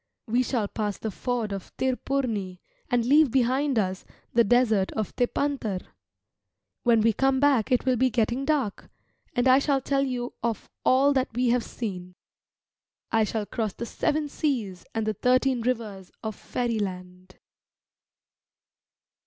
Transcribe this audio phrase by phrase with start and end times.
[0.25, 2.57] We shall pass the ford of Tirpurni,
[2.89, 5.83] and leave behind us the desert of Tepântar.
[6.81, 8.89] When we come back it will be getting dark,
[9.35, 12.15] and I shall tell you of all that we have seen.
[13.11, 17.35] I shall cross the seven seas and the thirteen rivers of fairyland.